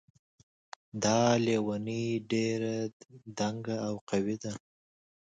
[1.03, 2.59] دا لیونۍ ډېر
[3.37, 4.51] دنګ او قوي ده